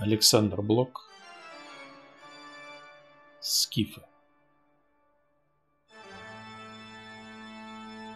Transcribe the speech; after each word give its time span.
Александр 0.00 0.62
Блок. 0.62 1.10
Скифы. 3.40 4.00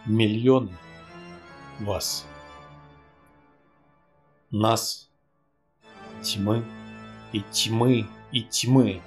Миллионы 0.05 0.77
вас. 1.81 2.25
Нас. 4.49 5.09
Тьмы 6.21 6.63
и 7.33 7.41
тьмы 7.51 8.07
и 8.31 8.43
тьмы. 8.43 9.01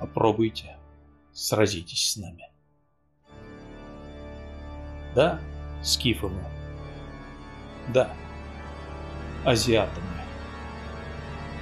Попробуйте, 0.00 0.78
сразитесь 1.34 2.12
с 2.12 2.16
нами. 2.16 2.50
Да, 5.14 5.38
скифы 5.82 6.28
мы. 6.28 6.42
Да, 7.92 8.10
азиатами 9.44 10.15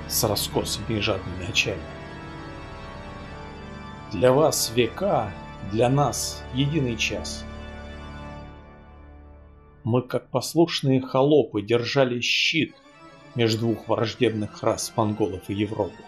с 0.08 0.24
раскосыми 0.24 0.98
и 0.98 1.00
жадными 1.00 1.48
очами. 1.48 1.82
Для 4.12 4.32
вас 4.32 4.72
века, 4.74 5.32
для 5.72 5.88
нас 5.88 6.42
единый 6.54 6.96
час. 6.96 7.44
Мы, 9.82 10.02
как 10.02 10.30
послушные 10.30 11.00
холопы, 11.00 11.62
держали 11.62 12.20
щит 12.20 12.74
между 13.34 13.60
двух 13.60 13.88
враждебных 13.88 14.62
рас 14.62 14.92
монголов 14.96 15.42
и 15.48 15.54
Европы. 15.54 16.02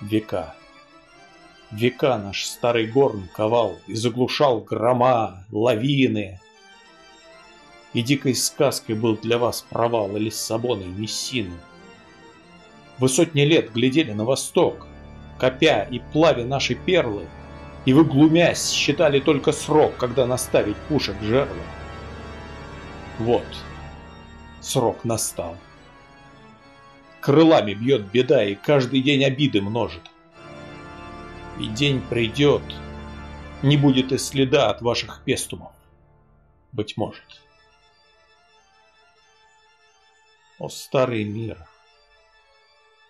Века. 0.00 0.54
Века 1.70 2.18
наш 2.18 2.44
старый 2.44 2.86
горн 2.86 3.28
ковал 3.34 3.76
и 3.86 3.94
заглушал 3.94 4.60
грома, 4.60 5.44
лавины, 5.50 6.40
и 7.92 8.02
дикой 8.02 8.34
сказкой 8.34 8.94
был 8.94 9.16
для 9.16 9.38
вас 9.38 9.64
провал 9.68 10.16
Лиссабона 10.16 10.82
и 10.82 10.86
Мессины. 10.86 11.54
Вы 12.98 13.08
сотни 13.08 13.42
лет 13.42 13.72
глядели 13.72 14.12
на 14.12 14.24
восток, 14.24 14.86
копя 15.38 15.84
и 15.84 15.98
плавя 15.98 16.44
наши 16.44 16.74
перлы, 16.74 17.26
и 17.84 17.92
вы, 17.92 18.04
глумясь, 18.04 18.70
считали 18.70 19.20
только 19.20 19.52
срок, 19.52 19.96
когда 19.96 20.26
наставить 20.26 20.76
пушек 20.88 21.16
жерла. 21.22 21.62
Вот, 23.18 23.46
срок 24.60 25.04
настал. 25.04 25.56
Крылами 27.20 27.74
бьет 27.74 28.10
беда, 28.10 28.44
и 28.44 28.54
каждый 28.54 29.00
день 29.00 29.24
обиды 29.24 29.60
множит. 29.60 30.02
И 31.58 31.66
день 31.66 32.00
придет, 32.00 32.62
не 33.62 33.76
будет 33.76 34.12
и 34.12 34.18
следа 34.18 34.70
от 34.70 34.82
ваших 34.82 35.22
пестумов, 35.24 35.72
быть 36.72 36.96
может. 36.96 37.47
О, 40.58 40.68
старый 40.68 41.22
мир! 41.22 41.56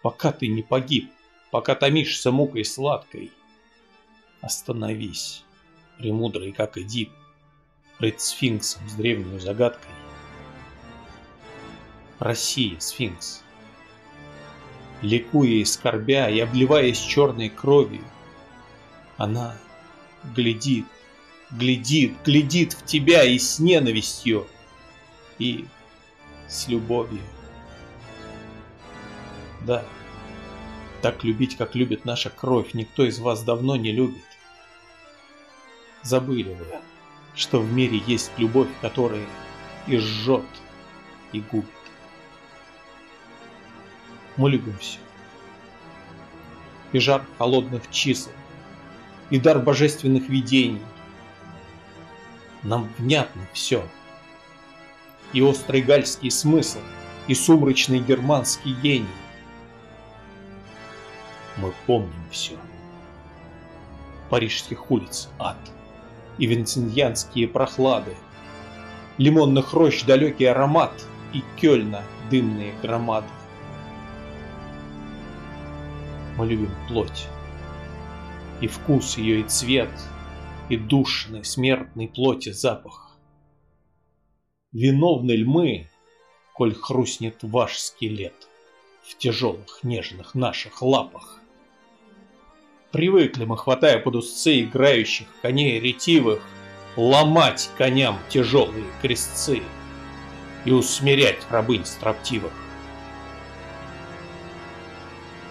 Пока 0.02 0.32
ты 0.32 0.48
не 0.48 0.62
погиб, 0.62 1.10
пока 1.50 1.74
томишься 1.74 2.30
мукой 2.30 2.64
сладкой, 2.64 3.32
Остановись, 4.42 5.44
премудрый, 5.96 6.52
как 6.52 6.76
Эдип, 6.76 7.10
Пред 7.98 8.20
сфинксом 8.20 8.86
с 8.88 8.94
древней 8.94 9.40
загадкой. 9.40 9.90
Россия, 12.20 12.78
сфинкс. 12.78 13.42
Ликуя 15.02 15.50
и 15.50 15.64
скорбя, 15.64 16.28
и 16.28 16.38
обливаясь 16.38 17.00
черной 17.00 17.48
кровью, 17.48 18.04
Она 19.16 19.56
глядит, 20.36 20.86
глядит, 21.50 22.12
глядит 22.24 22.74
в 22.74 22.84
тебя 22.84 23.24
и 23.24 23.38
с 23.38 23.58
ненавистью, 23.58 24.46
и 25.38 25.64
с 26.46 26.68
любовью. 26.68 27.22
Да, 29.60 29.84
так 31.02 31.22
любить, 31.22 31.56
как 31.56 31.74
любит 31.74 32.04
наша 32.04 32.30
кровь, 32.30 32.74
никто 32.74 33.04
из 33.04 33.18
вас 33.18 33.42
давно 33.42 33.76
не 33.76 33.92
любит. 33.92 34.24
Забыли 36.02 36.54
вы, 36.54 36.66
что 37.34 37.60
в 37.60 37.72
мире 37.72 38.02
есть 38.06 38.32
любовь, 38.36 38.68
которая 38.80 39.26
и 39.86 39.96
жжет, 39.96 40.44
и 41.32 41.40
губит. 41.40 41.70
Мы 44.36 44.50
любим 44.50 44.76
все. 44.78 44.98
И 46.92 46.98
жар 46.98 47.24
холодных 47.36 47.90
чисел, 47.90 48.32
и 49.30 49.38
дар 49.38 49.58
божественных 49.58 50.28
видений. 50.28 50.82
Нам 52.62 52.88
внятно 52.98 53.42
все. 53.52 53.86
И 55.32 55.42
острый 55.42 55.82
гальский 55.82 56.30
смысл, 56.30 56.78
и 57.26 57.34
сумрачный 57.34 58.00
германский 58.00 58.72
гений 58.72 59.06
мы 61.60 61.72
помним 61.86 62.28
все. 62.30 62.56
Парижских 64.30 64.90
улиц 64.90 65.28
ад 65.38 65.58
и 66.38 66.46
венецианские 66.46 67.48
прохлады, 67.48 68.14
лимонных 69.16 69.72
рощ 69.72 70.04
далекий 70.04 70.44
аромат 70.44 70.92
и 71.32 71.42
Кёльна 71.60 72.02
дымные 72.30 72.74
громады. 72.82 73.28
Мы 76.36 76.46
любим 76.46 76.70
плоть, 76.86 77.26
и 78.60 78.68
вкус 78.68 79.18
ее, 79.18 79.40
и 79.40 79.44
цвет, 79.44 79.90
и 80.68 80.76
душный 80.76 81.44
смертной 81.44 82.08
плоти 82.08 82.52
запах. 82.52 83.16
Виновны 84.72 85.32
ль 85.32 85.44
мы, 85.44 85.88
коль 86.54 86.74
хрустнет 86.74 87.38
ваш 87.42 87.78
скелет 87.78 88.48
в 89.02 89.16
тяжелых 89.16 89.82
нежных 89.82 90.34
наших 90.34 90.82
лапах? 90.82 91.40
Привыкли 92.90 93.44
мы, 93.44 93.58
хватая 93.58 93.98
под 93.98 94.16
узцы 94.16 94.62
играющих 94.62 95.26
коней 95.42 95.78
ретивых, 95.78 96.40
ломать 96.96 97.68
коням 97.76 98.18
тяжелые 98.30 98.86
крестцы 99.02 99.62
и 100.64 100.70
усмирять 100.70 101.46
рабынь 101.50 101.84
строптивых. 101.84 102.52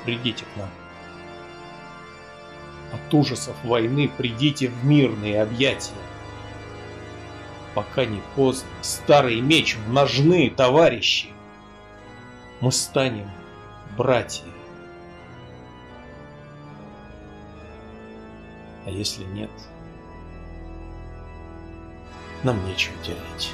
Придите 0.03 0.45
к 0.45 0.57
нам. 0.57 0.69
От 2.91 3.13
ужасов 3.13 3.55
войны 3.63 4.09
придите 4.17 4.69
в 4.69 4.85
мирные 4.85 5.43
объятия. 5.43 5.93
Пока 7.75 8.05
не 8.05 8.21
поздно, 8.35 8.69
старый 8.81 9.41
меч 9.41 9.75
в 9.75 9.93
ножны, 9.93 10.49
товарищи. 10.49 11.27
Мы 12.61 12.71
станем 12.71 13.29
братья. 13.95 14.45
А 18.87 18.89
если 18.89 19.25
нет, 19.25 19.49
нам 22.43 22.65
нечего 22.65 22.95
терять. 23.03 23.51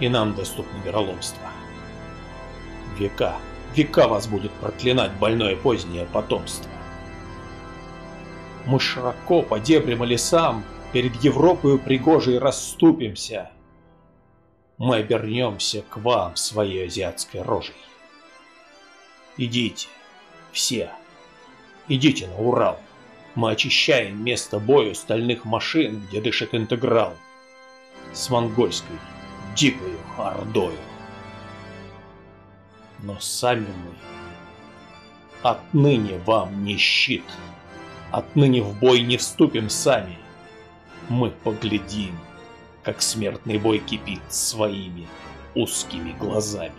И 0.00 0.08
нам 0.08 0.34
доступно 0.34 0.76
вероломство. 0.78 1.48
Века, 2.98 3.36
века 3.76 4.08
вас 4.08 4.26
будет 4.26 4.50
проклинать 4.54 5.12
больное 5.12 5.54
позднее 5.54 6.04
потомство. 6.06 6.68
Мы 8.66 8.80
широко 8.80 9.42
по 9.42 9.60
дебрям 9.60 10.02
и 10.02 10.08
лесам 10.08 10.64
перед 10.92 11.14
Европою 11.22 11.78
пригожей 11.78 12.38
расступимся. 12.38 13.52
Мы 14.78 14.96
обернемся 14.96 15.82
к 15.82 15.98
вам 15.98 16.34
своей 16.34 16.88
азиатской 16.88 17.42
рожей. 17.42 17.76
Идите, 19.36 19.86
все, 20.50 20.90
идите 21.86 22.26
на 22.26 22.36
Урал. 22.38 22.80
Мы 23.36 23.50
очищаем 23.50 24.24
место 24.24 24.58
бою 24.58 24.94
стальных 24.94 25.44
машин, 25.44 26.06
где 26.08 26.22
дышит 26.22 26.54
интеграл. 26.54 27.14
С 28.14 28.30
монгольской 28.30 28.98
дикою 29.54 29.98
ордою. 30.16 30.78
Но 33.02 33.20
сами 33.20 33.66
мы 33.66 33.94
отныне 35.42 36.18
вам 36.24 36.64
не 36.64 36.78
щит. 36.78 37.24
Отныне 38.10 38.62
в 38.62 38.78
бой 38.78 39.02
не 39.02 39.18
вступим 39.18 39.68
сами. 39.68 40.18
Мы 41.10 41.30
поглядим, 41.30 42.18
как 42.82 43.02
смертный 43.02 43.58
бой 43.58 43.80
кипит 43.80 44.22
своими 44.30 45.06
узкими 45.54 46.12
глазами. 46.12 46.72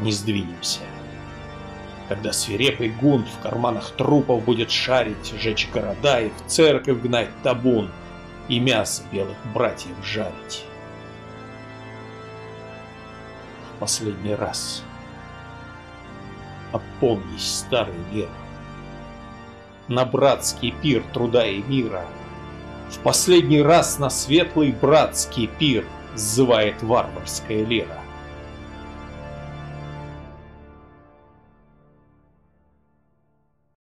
Не 0.00 0.10
сдвинемся 0.10 0.80
когда 2.08 2.32
свирепый 2.32 2.88
гунт 2.88 3.26
в 3.28 3.40
карманах 3.42 3.90
трупов 3.92 4.44
будет 4.44 4.70
шарить, 4.70 5.34
жечь 5.40 5.68
города 5.72 6.20
и 6.20 6.30
в 6.30 6.46
церковь 6.46 7.00
гнать 7.00 7.30
табун, 7.42 7.90
и 8.48 8.60
мясо 8.60 9.02
белых 9.12 9.36
братьев 9.52 9.96
жарить. 10.04 10.64
В 13.74 13.80
последний 13.80 14.34
раз 14.34 14.82
опомнись, 16.72 17.58
старый 17.58 17.94
мир, 18.12 18.28
на 19.88 20.04
братский 20.04 20.72
пир 20.82 21.02
труда 21.12 21.46
и 21.46 21.62
мира, 21.62 22.04
в 22.90 22.98
последний 23.00 23.62
раз 23.62 23.98
на 23.98 24.10
светлый 24.10 24.72
братский 24.72 25.48
пир 25.58 25.84
сзывает 26.14 26.82
варварская 26.82 27.64
лера. 27.64 28.05